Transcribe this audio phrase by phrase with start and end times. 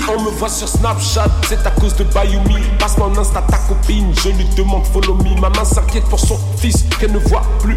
[0.00, 2.56] me vois sur Snapchat, c'est à cause de Bayumi.
[2.78, 5.40] Passe mon Insta ta copine, je lui demande follow me.
[5.40, 7.76] Maman s'inquiète pour son fils qu'elle ne voit plus.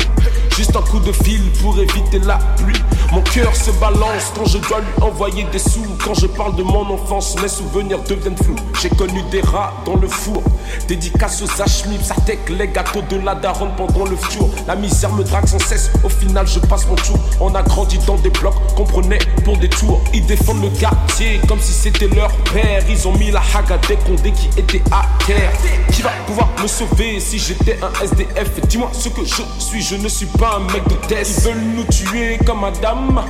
[0.59, 2.81] Juste un coup de fil pour éviter la pluie.
[3.13, 5.85] Mon cœur se balance quand je dois lui envoyer des sous.
[6.03, 8.57] Quand je parle de mon enfance, mes souvenirs deviennent flous.
[8.81, 10.43] J'ai connu des rats dans le four.
[10.89, 14.49] Dédicace aux HMIP, Sartek, les gâteaux de la daronne pendant le four.
[14.67, 17.17] La misère me drague sans cesse, au final je passe mon tour.
[17.39, 20.01] On a grandi dans des blocs qu'on prenait pour des tours.
[20.13, 22.83] Ils défendent le quartier comme si c'était leur père.
[22.89, 25.53] Ils ont mis la haga des condés qui étaient à terre.
[25.93, 29.95] Qui va pouvoir me sauver si j'étais un SDF Dis-moi ce que je suis, je
[29.95, 31.39] ne suis pas un mec de test.
[31.39, 33.21] Ils veulent nous tuer comme madame.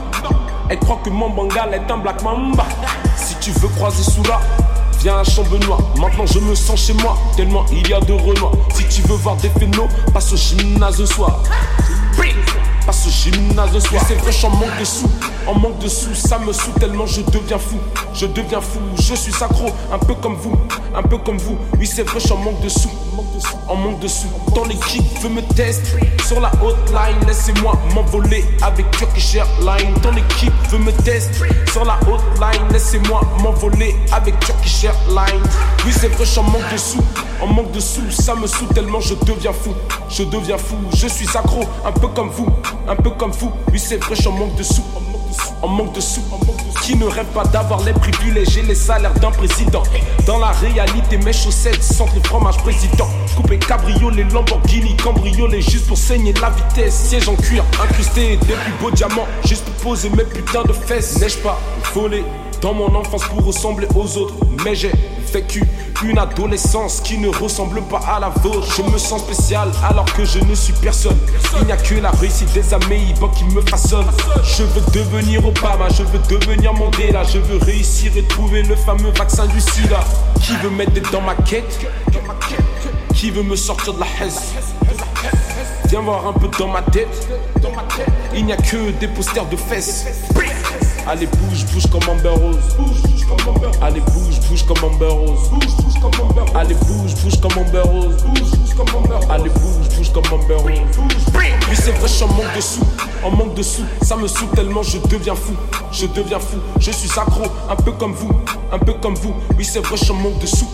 [0.70, 2.66] Elle croit que mon bangal est un black mamba.
[3.16, 4.40] Si tu veux croiser Soula,
[5.02, 5.80] viens à Chambenois.
[5.98, 8.52] Maintenant je me sens chez moi, tellement il y a de renois.
[8.76, 11.42] Si tu veux voir des phénos, passe au gymnase ce soir.
[12.90, 14.04] Passe gymnase soir.
[14.08, 15.08] C'est vrai, j'en manque de sous.
[15.46, 17.78] En manque de sous, ça me saoule tellement je deviens fou.
[18.16, 20.56] Je deviens fou, je suis sacro, un peu comme vous,
[20.96, 21.56] un peu comme vous.
[21.78, 22.90] Oui, c'est vrai, j'en manque de sous.
[23.68, 27.28] En manque de sous, dans l'équipe veut me tester sur la hotline.
[27.28, 29.94] Laissez-moi m'envoler avec Turkish Airlines.
[30.02, 32.68] Ton équipe veut me tester sur la hotline.
[32.72, 35.44] Laissez-moi m'envoler avec Turkish Airlines.
[35.86, 37.04] Oui, c'est vrai, j'en manque de sous.
[37.40, 39.76] En manque de sous, ça me saoule tellement je deviens fou.
[40.10, 42.48] Je deviens fou, je suis accro, un peu comme vous,
[42.88, 43.52] un peu comme vous.
[43.72, 44.84] Oui, c'est vrai, j'en manque de sous.
[45.62, 46.22] En manque de sous,
[46.84, 49.84] qui ne rêve pas d'avoir les privilèges et les salaires d'un président?
[50.26, 53.08] Dans la réalité, mes chaussettes sentent le fromage président.
[53.36, 56.94] Coupé cabriolet, Lamborghini, cambriolet, juste pour saigner la vitesse.
[56.94, 61.20] Siège en cuir, incrusté des plus beaux diamants, juste pour poser mes putains de fesses.
[61.20, 61.60] N'ai-je pas
[61.94, 62.24] volé?
[62.62, 64.92] Dans mon enfance pour ressembler aux autres, mais j'ai
[65.32, 65.64] vécu
[66.04, 68.68] une adolescence qui ne ressemble pas à la vôtre.
[68.76, 71.18] Je me sens spécial alors que je ne suis personne.
[71.60, 74.06] Il n'y a que la réussite des Améibans qui me façonne.
[74.44, 77.24] Je veux devenir Obama, je veux devenir Mandela.
[77.24, 80.00] Je veux réussir et trouver le fameux vaccin du sida.
[80.42, 81.80] Qui veut m'aider dans ma quête?
[83.14, 84.54] Qui veut me sortir de la haise?
[85.86, 87.28] Viens voir un peu dans ma tête.
[88.34, 90.06] Il n'y a que des posters de fesses.
[91.10, 92.56] Allez bouge, bouge comme Amber Rose.
[93.82, 95.40] Allez bouge, bouge comme Amber Rose.
[96.54, 98.24] Allez bouge, bouge comme Amber Rose.
[99.28, 101.19] Allez bouge, bouge comme Amber Rose.
[102.20, 102.82] Vrai, je manque de sous,
[103.24, 105.54] en manque de sous, ça me saoule tellement je deviens fou,
[105.92, 108.30] je deviens fou, je suis accro, un peu comme vous,
[108.72, 109.34] un peu comme vous.
[109.58, 110.68] Oui c'est vrai, je manque de sous,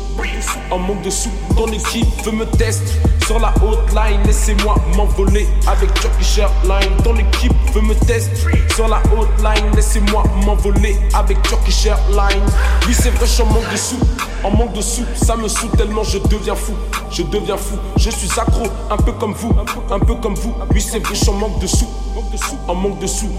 [0.71, 1.29] en manque de sous.
[1.55, 6.97] Ton équipe veut me tester sur la hotline, laissez-moi m'envoler avec Turkish Airlines.
[7.03, 12.45] Ton équipe veut me tester sur la hotline, laissez-moi m'envoler avec Turkish Airlines.
[12.87, 13.99] Oui c'est vrai, je manque de sous,
[14.45, 16.73] en manque de sous, ça me saoule tellement je deviens fou,
[17.09, 19.51] je deviens fou, je suis accro, un peu comme vous,
[19.89, 20.53] un peu comme vous.
[20.71, 21.87] Oui c'est vrai, je manque de sous,
[22.67, 23.29] en manque de sous.